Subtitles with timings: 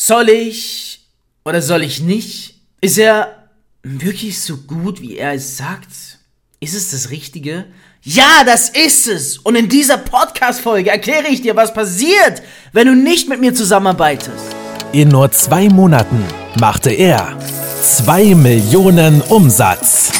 [0.00, 1.00] Soll ich
[1.44, 2.54] oder soll ich nicht?
[2.80, 3.48] Ist er
[3.82, 5.88] wirklich so gut, wie er es sagt?
[6.60, 7.64] Ist es das Richtige?
[8.02, 9.38] Ja, das ist es!
[9.38, 12.42] Und in dieser Podcast-Folge erkläre ich dir, was passiert,
[12.72, 14.54] wenn du nicht mit mir zusammenarbeitest.
[14.92, 16.22] In nur zwei Monaten
[16.60, 17.36] machte er
[17.82, 20.12] 2 Millionen Umsatz.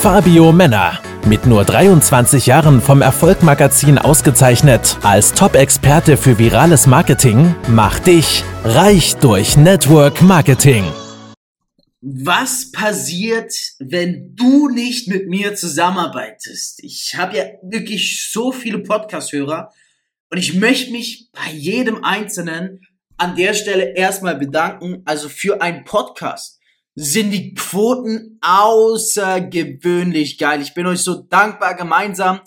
[0.00, 8.06] Fabio Männer mit nur 23 Jahren vom Erfolgmagazin ausgezeichnet als Top-Experte für virales Marketing, macht
[8.06, 10.84] dich reich durch Network Marketing.
[12.00, 16.82] Was passiert, wenn du nicht mit mir zusammenarbeitest?
[16.84, 19.72] Ich habe ja wirklich so viele Podcast-Hörer
[20.30, 22.82] und ich möchte mich bei jedem Einzelnen
[23.16, 26.57] an der Stelle erstmal bedanken, also für einen Podcast
[27.00, 30.60] sind die Quoten außergewöhnlich geil.
[30.60, 31.76] Ich bin euch so dankbar.
[31.76, 32.40] Gemeinsam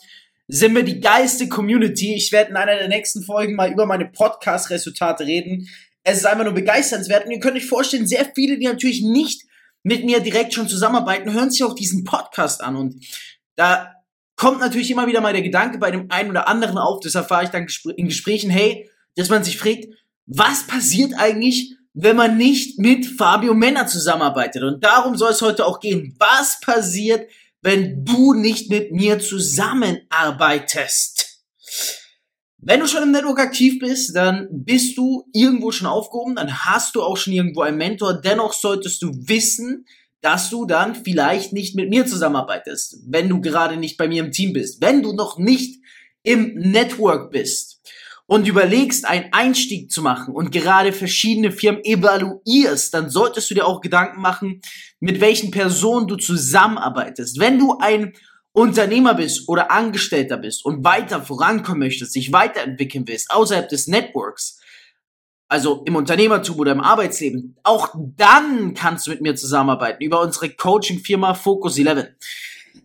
[0.49, 2.15] sind wir die geilste Community.
[2.15, 5.69] Ich werde in einer der nächsten Folgen mal über meine Podcast-Resultate reden.
[6.03, 7.25] Es ist einfach nur begeisternswert.
[7.25, 9.43] Und ihr könnt euch vorstellen, sehr viele, die natürlich nicht
[9.83, 12.75] mit mir direkt schon zusammenarbeiten, hören sich auch diesen Podcast an.
[12.75, 13.05] Und
[13.55, 13.93] da
[14.35, 17.45] kommt natürlich immer wieder mal der Gedanke bei dem einen oder anderen auf, das erfahre
[17.45, 19.85] ich dann in Gesprächen, hey, dass man sich fragt,
[20.25, 24.63] was passiert eigentlich, wenn man nicht mit Fabio Männer zusammenarbeitet.
[24.63, 26.15] Und darum soll es heute auch gehen.
[26.19, 27.29] Was passiert,
[27.61, 31.27] wenn du nicht mit mir zusammenarbeitest?
[32.63, 36.95] Wenn du schon im Network aktiv bist, dann bist du irgendwo schon aufgehoben, dann hast
[36.95, 38.21] du auch schon irgendwo einen Mentor.
[38.21, 39.85] Dennoch solltest du wissen,
[40.21, 44.31] dass du dann vielleicht nicht mit mir zusammenarbeitest, wenn du gerade nicht bei mir im
[44.31, 45.81] Team bist, wenn du noch nicht
[46.21, 47.70] im Network bist
[48.31, 53.67] und überlegst, einen Einstieg zu machen und gerade verschiedene Firmen evaluierst, dann solltest du dir
[53.67, 54.61] auch Gedanken machen,
[55.01, 57.41] mit welchen Personen du zusammenarbeitest.
[57.41, 58.13] Wenn du ein
[58.53, 64.61] Unternehmer bist oder Angestellter bist und weiter vorankommen möchtest, dich weiterentwickeln willst, außerhalb des Networks,
[65.49, 70.51] also im Unternehmertum oder im Arbeitsleben, auch dann kannst du mit mir zusammenarbeiten über unsere
[70.51, 72.07] Coaching-Firma Focus 11.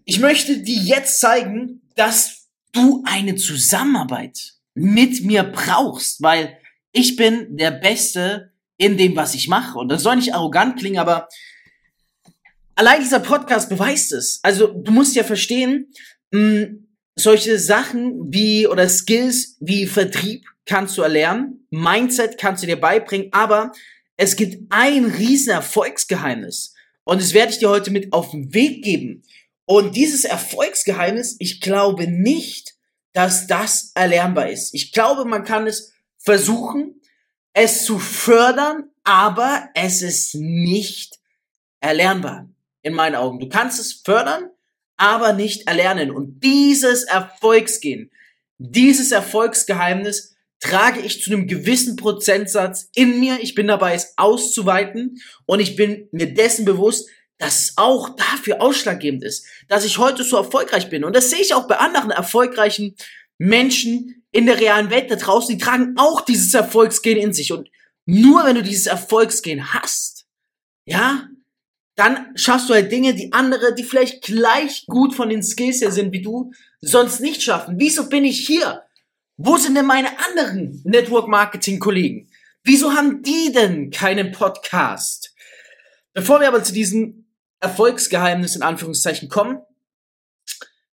[0.06, 6.58] Ich möchte dir jetzt zeigen, dass du eine Zusammenarbeit mit mir brauchst, weil
[6.92, 9.78] ich bin der Beste in dem, was ich mache.
[9.78, 11.28] Und das soll nicht arrogant klingen, aber
[12.74, 14.38] allein dieser Podcast beweist es.
[14.42, 15.92] Also du musst ja verstehen,
[16.30, 16.88] mh, hm,
[17.18, 23.28] solche Sachen wie oder Skills wie Vertrieb kannst du erlernen, Mindset kannst du dir beibringen,
[23.32, 23.72] aber
[24.18, 28.84] es gibt ein riesen Erfolgsgeheimnis und das werde ich dir heute mit auf den Weg
[28.84, 29.22] geben.
[29.64, 32.75] Und dieses Erfolgsgeheimnis, ich glaube nicht,
[33.16, 34.74] dass das erlernbar ist.
[34.74, 37.00] Ich glaube, man kann es versuchen,
[37.54, 41.18] es zu fördern, aber es ist nicht
[41.80, 42.50] erlernbar.
[42.82, 43.40] In meinen Augen.
[43.40, 44.50] Du kannst es fördern,
[44.98, 46.10] aber nicht erlernen.
[46.10, 48.10] Und dieses Erfolgsgehen,
[48.58, 53.38] dieses Erfolgsgeheimnis trage ich zu einem gewissen Prozentsatz in mir.
[53.40, 58.62] Ich bin dabei, es auszuweiten und ich bin mir dessen bewusst, dass es auch dafür
[58.62, 61.04] ausschlaggebend ist, dass ich heute so erfolgreich bin.
[61.04, 62.96] Und das sehe ich auch bei anderen erfolgreichen
[63.38, 67.52] Menschen in der realen Welt da draußen, die tragen auch dieses Erfolgsgen in sich.
[67.52, 67.70] Und
[68.04, 70.26] nur wenn du dieses Erfolgsgen hast,
[70.84, 71.28] ja,
[71.96, 75.90] dann schaffst du halt Dinge, die andere, die vielleicht gleich gut von den Skills her
[75.90, 77.76] sind wie du, sonst nicht schaffen.
[77.78, 78.82] Wieso bin ich hier?
[79.38, 82.28] Wo sind denn meine anderen Network Marketing Kollegen?
[82.62, 85.34] Wieso haben die denn keinen Podcast?
[86.12, 87.25] Bevor wir aber zu diesem
[87.60, 89.58] Erfolgsgeheimnis in Anführungszeichen kommen,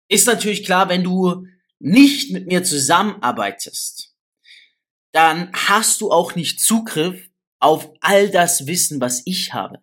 [0.09, 1.47] ist natürlich klar, wenn du
[1.79, 4.15] nicht mit mir zusammenarbeitest,
[5.13, 7.29] dann hast du auch nicht Zugriff
[7.61, 9.81] auf all das Wissen, was ich habe.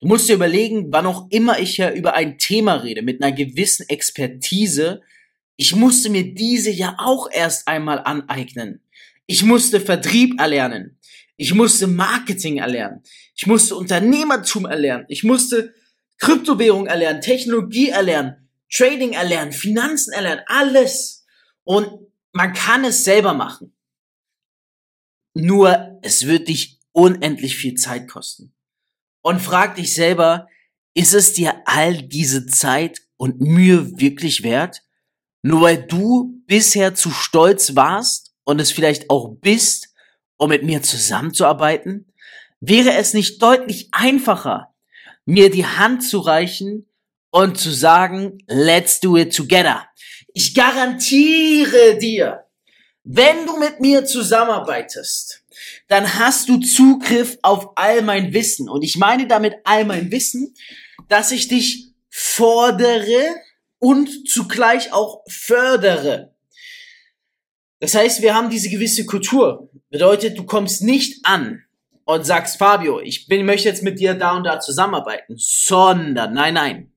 [0.00, 3.34] Du musst dir überlegen, wann auch immer ich ja über ein Thema rede, mit einer
[3.34, 5.00] gewissen Expertise,
[5.56, 8.82] ich musste mir diese ja auch erst einmal aneignen.
[9.26, 10.98] Ich musste Vertrieb erlernen.
[11.38, 13.02] Ich musste Marketing erlernen.
[13.34, 15.06] Ich musste Unternehmertum erlernen.
[15.08, 15.74] Ich musste
[16.18, 21.24] Kryptowährung erlernen, Technologie erlernen, Trading erlernen, Finanzen erlernen, alles.
[21.64, 21.90] Und
[22.32, 23.74] man kann es selber machen.
[25.34, 28.54] Nur es wird dich unendlich viel Zeit kosten.
[29.22, 30.48] Und frag dich selber,
[30.94, 34.82] ist es dir all diese Zeit und Mühe wirklich wert?
[35.42, 39.94] Nur weil du bisher zu stolz warst und es vielleicht auch bist,
[40.38, 42.12] um mit mir zusammenzuarbeiten?
[42.60, 44.74] Wäre es nicht deutlich einfacher,
[45.26, 46.86] mir die Hand zu reichen
[47.30, 49.86] und zu sagen, let's do it together.
[50.32, 52.44] Ich garantiere dir,
[53.02, 55.42] wenn du mit mir zusammenarbeitest,
[55.88, 58.68] dann hast du Zugriff auf all mein Wissen.
[58.68, 60.54] Und ich meine damit all mein Wissen,
[61.08, 63.34] dass ich dich fordere
[63.78, 66.34] und zugleich auch fördere.
[67.80, 69.70] Das heißt, wir haben diese gewisse Kultur.
[69.90, 71.65] Bedeutet, du kommst nicht an
[72.06, 76.54] und sagst, Fabio, ich bin, möchte jetzt mit dir da und da zusammenarbeiten, sondern, nein,
[76.54, 76.92] nein.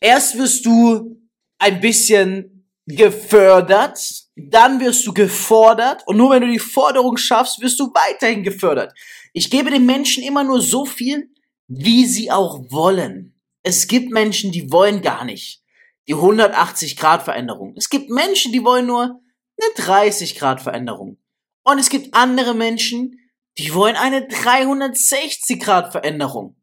[0.00, 1.20] Erst wirst du
[1.58, 4.00] ein bisschen gefördert,
[4.34, 8.92] dann wirst du gefordert und nur wenn du die Forderung schaffst, wirst du weiterhin gefördert.
[9.34, 11.30] Ich gebe den Menschen immer nur so viel,
[11.68, 13.38] wie sie auch wollen.
[13.62, 15.62] Es gibt Menschen, die wollen gar nicht
[16.08, 17.74] die 180 Grad Veränderung.
[17.76, 21.18] Es gibt Menschen, die wollen nur eine 30 Grad Veränderung.
[21.64, 23.18] Und es gibt andere Menschen,
[23.58, 26.56] die wollen eine 360 Grad Veränderung.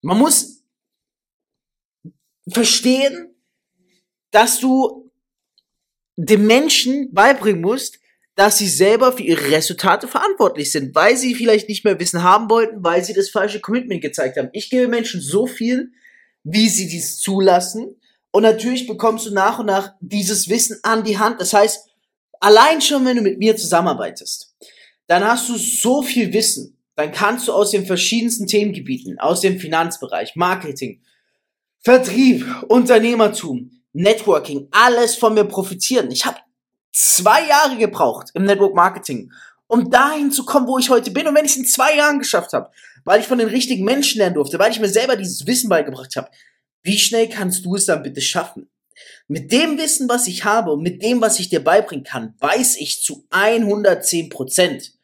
[0.00, 0.64] Man muss
[2.48, 3.34] verstehen,
[4.30, 5.10] dass du
[6.16, 7.98] den Menschen beibringen musst,
[8.34, 12.48] dass sie selber für ihre Resultate verantwortlich sind, weil sie vielleicht nicht mehr Wissen haben
[12.48, 14.48] wollten, weil sie das falsche Commitment gezeigt haben.
[14.52, 15.92] Ich gebe Menschen so viel,
[16.42, 17.96] wie sie dies zulassen.
[18.30, 21.40] Und natürlich bekommst du nach und nach dieses Wissen an die Hand.
[21.40, 21.90] Das heißt,
[22.40, 24.54] allein schon, wenn du mit mir zusammenarbeitest,
[25.12, 26.78] dann hast du so viel Wissen.
[26.96, 31.02] Dann kannst du aus den verschiedensten Themengebieten, aus dem Finanzbereich, Marketing,
[31.80, 36.10] Vertrieb, Unternehmertum, Networking, alles von mir profitieren.
[36.10, 36.38] Ich habe
[36.92, 39.30] zwei Jahre gebraucht im Network Marketing,
[39.66, 41.26] um dahin zu kommen, wo ich heute bin.
[41.26, 42.70] Und wenn ich es in zwei Jahren geschafft habe,
[43.04, 46.16] weil ich von den richtigen Menschen lernen durfte, weil ich mir selber dieses Wissen beigebracht
[46.16, 46.30] habe,
[46.82, 48.70] wie schnell kannst du es dann bitte schaffen?
[49.28, 52.76] Mit dem Wissen, was ich habe und mit dem, was ich dir beibringen kann, weiß
[52.80, 54.94] ich zu 110 Prozent,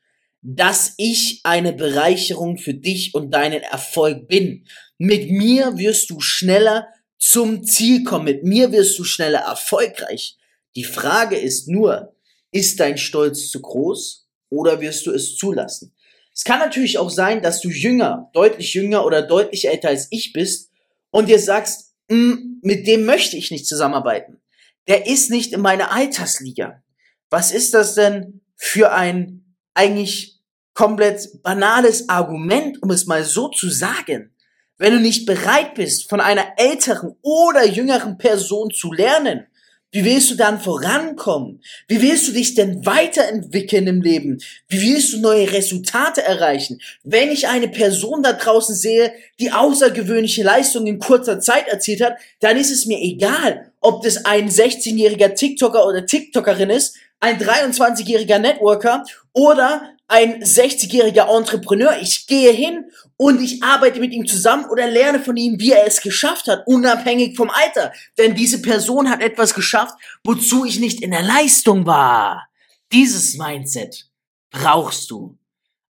[0.43, 4.67] dass ich eine Bereicherung für dich und deinen Erfolg bin.
[4.97, 6.89] Mit mir wirst du schneller
[7.19, 8.25] zum Ziel kommen.
[8.25, 10.37] Mit mir wirst du schneller erfolgreich.
[10.77, 12.15] Die Frage ist nur,
[12.53, 15.95] ist dein Stolz zu groß oder wirst du es zulassen?
[16.33, 20.33] Es kann natürlich auch sein, dass du jünger, deutlich jünger oder deutlich älter als ich
[20.33, 20.71] bist
[21.11, 24.41] und dir sagst, hm, mit dem möchte ich nicht zusammenarbeiten.
[24.87, 26.83] Der ist nicht in meiner Altersliga.
[27.29, 29.48] Was ist das denn für ein
[29.79, 30.41] eigentlich
[30.75, 34.35] komplett banales Argument, um es mal so zu sagen?
[34.77, 39.47] Wenn du nicht bereit bist, von einer älteren oder jüngeren Person zu lernen,
[39.91, 41.63] wie willst du dann vorankommen?
[41.87, 44.39] Wie willst du dich denn weiterentwickeln im Leben?
[44.69, 46.79] Wie willst du neue Resultate erreichen?
[47.05, 52.19] Wenn ich eine Person da draußen sehe, die außergewöhnliche Leistungen in kurzer Zeit erzielt hat,
[52.41, 58.39] dann ist es mir egal, ob das ein 16-jähriger TikToker oder TikTokerin ist, ein 23-jähriger
[58.39, 61.97] Networker oder ein 60-jähriger Entrepreneur.
[62.01, 65.87] Ich gehe hin und ich arbeite mit ihm zusammen oder lerne von ihm, wie er
[65.87, 67.93] es geschafft hat, unabhängig vom Alter.
[68.17, 69.95] Denn diese Person hat etwas geschafft,
[70.25, 72.49] wozu ich nicht in der Leistung war.
[72.93, 74.07] Dieses Mindset
[74.51, 75.37] brauchst du.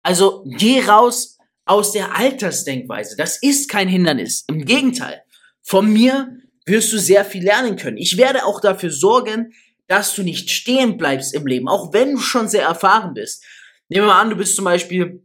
[0.03, 1.37] Also geh raus
[1.67, 3.17] aus der Altersdenkweise.
[3.17, 4.45] Das ist kein Hindernis.
[4.49, 5.23] Im Gegenteil.
[5.63, 7.97] Von mir wirst du sehr viel lernen können.
[7.97, 9.53] Ich werde auch dafür sorgen,
[9.89, 13.45] dass du nicht stehen bleibst im Leben, auch wenn du schon sehr erfahren bist.
[13.89, 15.23] Nehmen wir mal an, du bist zum Beispiel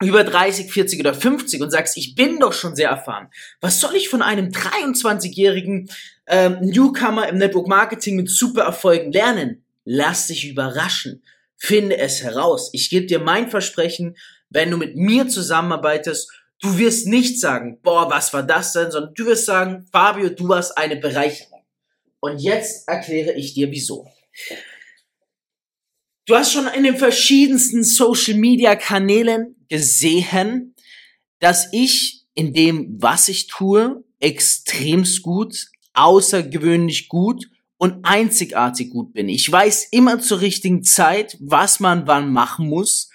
[0.00, 3.28] über 30, 40 oder 50 und sagst, ich bin doch schon sehr erfahren.
[3.60, 5.90] Was soll ich von einem 23-jährigen
[6.26, 9.64] ähm, Newcomer im Network Marketing mit super Erfolgen lernen?
[9.84, 11.22] Lass dich überraschen.
[11.56, 12.70] Finde es heraus.
[12.72, 14.16] Ich gebe dir mein Versprechen,
[14.50, 16.30] wenn du mit mir zusammenarbeitest,
[16.62, 20.48] du wirst nicht sagen, boah, was war das denn, sondern du wirst sagen, Fabio, du
[20.48, 21.57] warst eine Bereicherung.
[22.20, 24.06] Und jetzt erkläre ich dir wieso.
[26.26, 30.74] Du hast schon in den verschiedensten Social Media Kanälen gesehen,
[31.38, 39.28] dass ich in dem, was ich tue, extremst gut, außergewöhnlich gut und einzigartig gut bin.
[39.28, 43.10] Ich weiß immer zur richtigen Zeit, was man wann machen muss.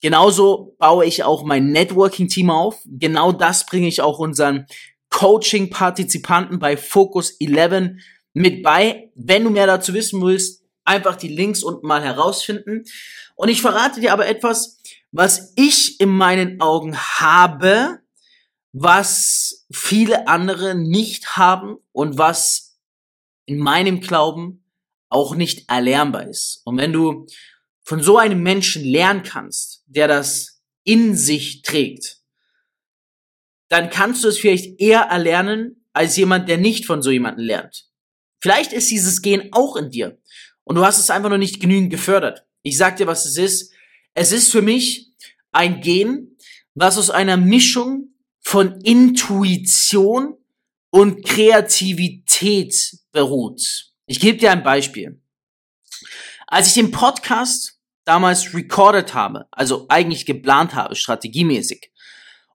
[0.00, 2.82] Genauso baue ich auch mein Networking-Team auf.
[2.84, 4.66] Genau das bringe ich auch unseren
[5.10, 7.92] Coaching-Partizipanten bei Focus 11
[8.36, 9.10] mit bei.
[9.14, 12.84] Wenn du mehr dazu wissen willst, einfach die Links unten mal herausfinden.
[13.34, 14.78] Und ich verrate dir aber etwas,
[15.10, 18.00] was ich in meinen Augen habe,
[18.72, 22.78] was viele andere nicht haben und was
[23.46, 24.64] in meinem Glauben
[25.08, 26.60] auch nicht erlernbar ist.
[26.64, 27.26] Und wenn du
[27.84, 32.18] von so einem Menschen lernen kannst, der das in sich trägt,
[33.68, 37.86] dann kannst du es vielleicht eher erlernen als jemand, der nicht von so jemandem lernt.
[38.46, 40.20] Vielleicht ist dieses Gen auch in dir.
[40.62, 42.46] Und du hast es einfach noch nicht genügend gefördert.
[42.62, 43.72] Ich sag dir, was es ist.
[44.14, 45.10] Es ist für mich
[45.50, 46.36] ein Gen,
[46.72, 50.36] was aus einer Mischung von Intuition
[50.90, 53.90] und Kreativität beruht.
[54.06, 55.20] Ich gebe dir ein Beispiel.
[56.46, 61.90] Als ich den Podcast damals recorded habe, also eigentlich geplant habe, strategiemäßig,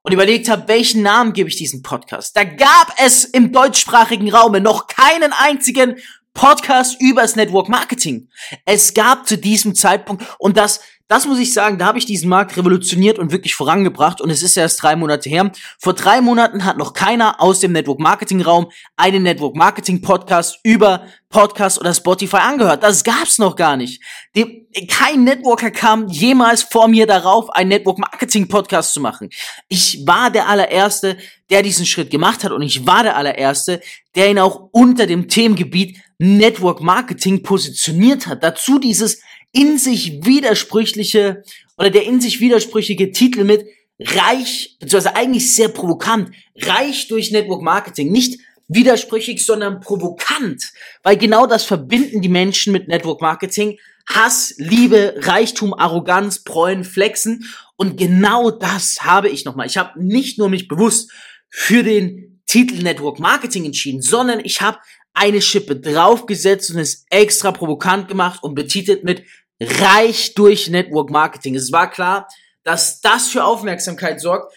[0.03, 4.61] und überlegt habe, welchen Namen gebe ich diesem Podcast, da gab es im deutschsprachigen Raume
[4.61, 5.97] noch keinen einzigen
[6.33, 8.29] Podcast übers Network Marketing.
[8.65, 10.79] Es gab zu diesem Zeitpunkt, und das,
[11.11, 14.43] das muss ich sagen, da habe ich diesen Markt revolutioniert und wirklich vorangebracht und es
[14.43, 15.51] ist erst drei Monate her.
[15.77, 20.61] Vor drei Monaten hat noch keiner aus dem Network Marketing Raum einen Network Marketing Podcast
[20.63, 22.81] über Podcast oder Spotify angehört.
[22.81, 24.01] Das gab's noch gar nicht.
[24.37, 29.31] Die, kein Networker kam jemals vor mir darauf, einen Network Marketing Podcast zu machen.
[29.67, 31.17] Ich war der allererste,
[31.49, 33.81] der diesen Schritt gemacht hat und ich war der allererste,
[34.15, 38.43] der ihn auch unter dem Themengebiet Network Marketing positioniert hat.
[38.43, 39.21] Dazu dieses
[39.51, 41.43] in sich widersprüchliche
[41.77, 43.65] oder der in sich widersprüchliche Titel mit
[43.99, 48.11] reich, beziehungsweise eigentlich sehr provokant, reich durch Network Marketing.
[48.11, 50.71] Nicht widersprüchlich, sondern provokant.
[51.03, 53.77] Weil genau das verbinden die Menschen mit Network Marketing.
[54.07, 57.45] Hass, Liebe, Reichtum, Arroganz, Preuen, Flexen.
[57.75, 59.67] Und genau das habe ich nochmal.
[59.67, 61.11] Ich habe nicht nur mich bewusst
[61.49, 64.79] für den Titel Network Marketing entschieden, sondern ich habe
[65.13, 69.23] eine Schippe draufgesetzt und es extra provokant gemacht und betitelt mit
[69.59, 71.55] reich durch Network Marketing.
[71.55, 72.27] Es war klar,
[72.63, 74.53] dass das für Aufmerksamkeit sorgt.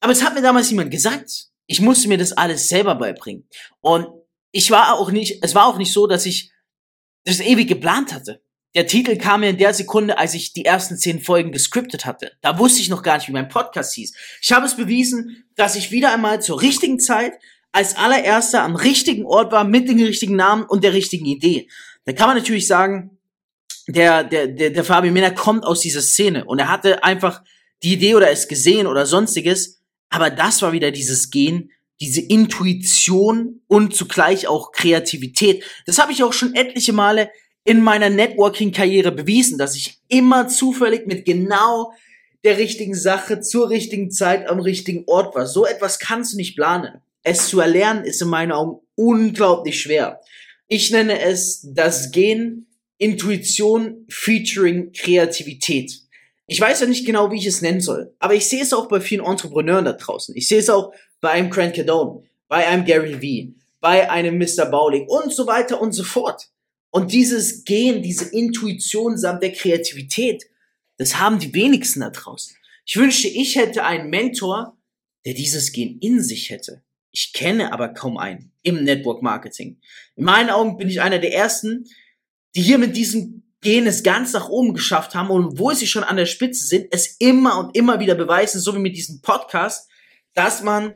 [0.00, 1.46] Aber es hat mir damals niemand gesagt.
[1.66, 3.48] Ich musste mir das alles selber beibringen.
[3.80, 4.08] Und
[4.50, 6.52] ich war auch nicht, es war auch nicht so, dass ich
[7.24, 8.42] das ewig geplant hatte.
[8.74, 12.32] Der Titel kam mir in der Sekunde, als ich die ersten zehn Folgen gescriptet hatte.
[12.40, 14.14] Da wusste ich noch gar nicht, wie mein Podcast hieß.
[14.40, 17.34] Ich habe es bewiesen, dass ich wieder einmal zur richtigen Zeit
[17.72, 21.68] als allererster am richtigen Ort war, mit dem richtigen Namen und der richtigen Idee.
[22.04, 23.18] Da kann man natürlich sagen,
[23.88, 27.42] der, der, der, der Fabio Mena kommt aus dieser Szene und er hatte einfach
[27.82, 33.60] die Idee oder es gesehen oder sonstiges, aber das war wieder dieses Gehen, diese Intuition
[33.66, 35.64] und zugleich auch Kreativität.
[35.86, 37.30] Das habe ich auch schon etliche Male
[37.64, 41.92] in meiner Networking-Karriere bewiesen, dass ich immer zufällig mit genau
[42.44, 45.46] der richtigen Sache zur richtigen Zeit am richtigen Ort war.
[45.46, 47.00] So etwas kannst du nicht planen.
[47.22, 50.20] Es zu erlernen ist in meinen Augen unglaublich schwer.
[50.68, 52.66] Ich nenne es das Gehen
[52.98, 55.92] Intuition featuring Kreativität.
[56.46, 58.88] Ich weiß ja nicht genau, wie ich es nennen soll, aber ich sehe es auch
[58.88, 60.36] bei vielen Entrepreneuren da draußen.
[60.36, 64.66] Ich sehe es auch bei einem Grant Cardone, bei einem Gary Vee, bei einem Mr.
[64.66, 66.48] Bowling und so weiter und so fort.
[66.90, 70.44] Und dieses Gehen, diese Intuition samt der Kreativität,
[70.98, 72.54] das haben die wenigsten da draußen.
[72.84, 74.76] Ich wünschte, ich hätte einen Mentor,
[75.24, 76.82] der dieses Gehen in sich hätte.
[77.12, 79.80] Ich kenne aber kaum einen im Network Marketing.
[80.16, 81.84] In meinen Augen bin ich einer der ersten,
[82.54, 86.02] die hier mit diesem Gen es ganz nach oben geschafft haben und wo sie schon
[86.02, 89.88] an der Spitze sind, es immer und immer wieder beweisen, so wie mit diesem Podcast,
[90.34, 90.94] dass man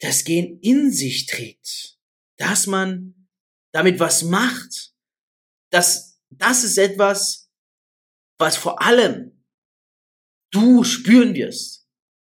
[0.00, 1.98] das Gen in sich trägt,
[2.38, 3.28] dass man
[3.72, 4.94] damit was macht,
[5.70, 7.50] dass das ist etwas,
[8.38, 9.44] was vor allem
[10.50, 11.86] du spüren wirst,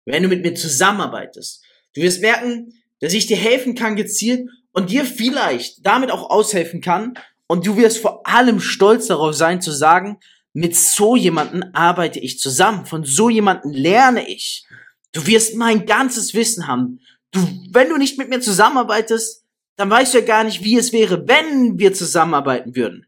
[0.06, 1.64] wenn du mit mir zusammenarbeitest.
[1.94, 2.72] Du wirst merken,
[3.02, 7.16] dass ich dir helfen kann gezielt und dir vielleicht damit auch aushelfen kann,
[7.52, 10.22] und du wirst vor allem stolz darauf sein zu sagen,
[10.54, 14.66] mit so jemanden arbeite ich zusammen, von so jemanden lerne ich.
[15.12, 17.02] Du wirst mein ganzes Wissen haben.
[17.32, 20.94] Du, wenn du nicht mit mir zusammenarbeitest, dann weißt du ja gar nicht, wie es
[20.94, 23.06] wäre, wenn wir zusammenarbeiten würden.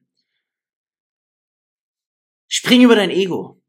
[2.50, 3.62] Spring über dein Ego.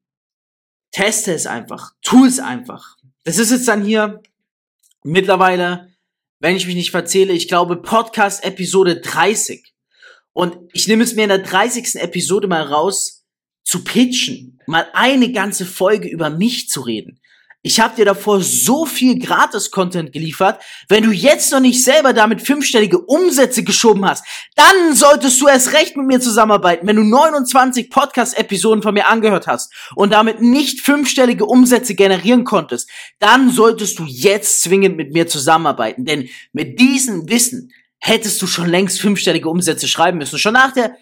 [0.90, 1.93] Teste es einfach.
[2.02, 2.97] Tu es einfach.
[3.23, 4.21] Das ist jetzt dann hier
[5.04, 5.93] mittlerweile,
[6.44, 9.72] wenn ich mich nicht verzähle, ich glaube Podcast Episode 30.
[10.34, 11.94] Und ich nehme es mir in der 30.
[12.02, 13.24] Episode mal raus,
[13.62, 17.18] zu pitchen, mal eine ganze Folge über mich zu reden.
[17.66, 20.61] Ich habe dir davor so viel Gratis-Content geliefert.
[20.90, 24.23] Wenn du jetzt noch nicht selber damit fünfstellige Umsätze geschoben hast,
[24.54, 26.87] dann solltest du erst recht mit mir zusammenarbeiten.
[26.87, 32.90] Wenn du 29 Podcast-Episoden von mir angehört hast und damit nicht fünfstellige Umsätze generieren konntest,
[33.18, 36.04] dann solltest du jetzt zwingend mit mir zusammenarbeiten.
[36.04, 40.38] Denn mit diesem Wissen hättest du schon längst fünfstellige Umsätze schreiben müssen.
[40.38, 40.99] Schon nach der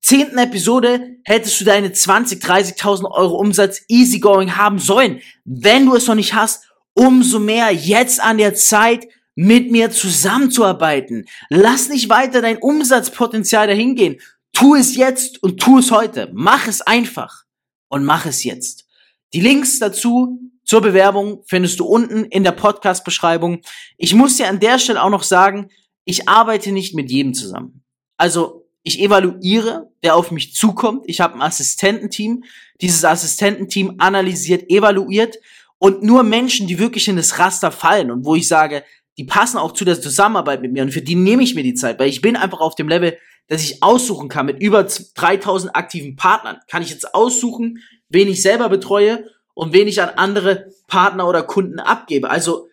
[0.00, 5.20] zehnten Episode hättest du deine 20, 30.000 Euro Umsatz easygoing haben sollen.
[5.44, 6.64] Wenn du es noch nicht hast,
[6.94, 11.26] umso mehr jetzt an der Zeit, mit mir zusammenzuarbeiten.
[11.48, 14.20] Lass nicht weiter dein Umsatzpotenzial dahingehen.
[14.52, 16.30] Tu es jetzt und tu es heute.
[16.34, 17.44] Mach es einfach
[17.88, 18.86] und mach es jetzt.
[19.32, 23.62] Die Links dazu zur Bewerbung findest du unten in der Podcast-Beschreibung.
[23.96, 25.70] Ich muss dir an der Stelle auch noch sagen,
[26.04, 27.82] ich arbeite nicht mit jedem zusammen.
[28.18, 31.04] Also ich evaluiere, wer auf mich zukommt.
[31.06, 32.44] Ich habe ein Assistententeam.
[32.80, 35.36] Dieses Assistententeam analysiert, evaluiert
[35.78, 38.84] und nur Menschen, die wirklich in das Raster fallen und wo ich sage,
[39.18, 41.74] die passen auch zu der Zusammenarbeit mit mir und für die nehme ich mir die
[41.74, 43.18] Zeit, weil ich bin einfach auf dem Level,
[43.48, 46.58] dass ich aussuchen kann mit über 3000 aktiven Partnern.
[46.68, 51.42] Kann ich jetzt aussuchen, wen ich selber betreue und wen ich an andere Partner oder
[51.42, 52.30] Kunden abgebe.
[52.30, 52.68] Also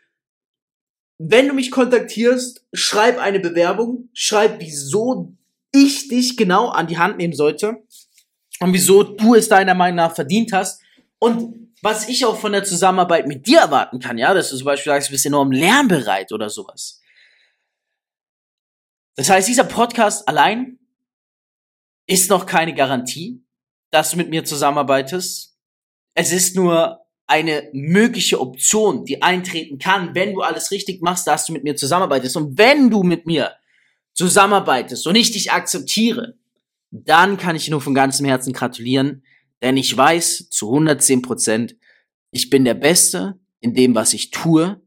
[1.18, 5.34] wenn du mich kontaktierst, schreib eine Bewerbung, schreib, wieso
[5.86, 7.84] ich dich genau an die Hand nehmen sollte
[8.60, 10.82] und wieso du es deiner Meinung nach verdient hast,
[11.20, 14.66] Und was ich auch von der Zusammenarbeit mit dir erwarten kann, ja, dass du zum
[14.66, 17.02] Beispiel sagst, du bist enorm lernbereit oder sowas.
[19.16, 20.80] Das heißt, dieser Podcast allein
[22.08, 23.44] ist noch keine Garantie,
[23.92, 25.58] dass du mit mir zusammenarbeitest.
[26.14, 31.46] Es ist nur eine mögliche Option, die eintreten kann, wenn du alles richtig machst, dass
[31.46, 32.38] du mit mir zusammenarbeitest.
[32.38, 33.56] Und wenn du mit mir
[34.18, 36.38] zusammenarbeitest und ich dich akzeptiere,
[36.90, 39.24] dann kann ich nur von ganzem Herzen gratulieren,
[39.62, 41.76] denn ich weiß zu 110 Prozent,
[42.32, 44.82] ich bin der Beste in dem, was ich tue.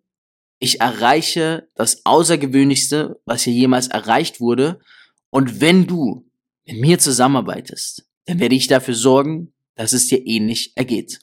[0.59, 4.81] Ich erreiche das Außergewöhnlichste, was hier jemals erreicht wurde.
[5.31, 6.29] Und wenn du
[6.67, 11.21] mit mir zusammenarbeitest, dann werde ich dafür sorgen, dass es dir ähnlich ergeht.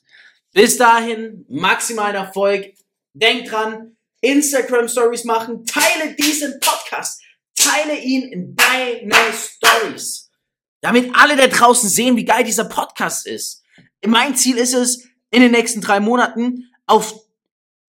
[0.54, 2.74] Bis dahin, maximalen Erfolg.
[3.14, 7.22] Denk dran, Instagram Stories machen, teile diesen Podcast,
[7.68, 10.32] teile ihn in deine Stories,
[10.82, 13.64] damit alle da draußen sehen, wie geil dieser Podcast ist.
[14.06, 17.14] Mein Ziel ist es, in den nächsten drei Monaten auf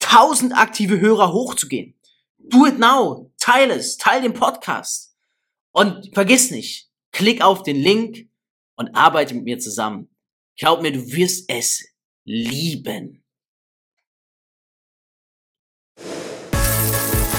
[0.01, 1.95] 1000 aktive Hörer hochzugehen.
[2.39, 3.33] Do it now.
[3.39, 3.97] Teile es.
[3.97, 5.17] Teile den Podcast.
[5.73, 8.29] Und vergiss nicht, klick auf den Link
[8.77, 10.09] und arbeite mit mir zusammen.
[10.57, 11.85] Glaub mir, du wirst es
[12.25, 13.24] lieben.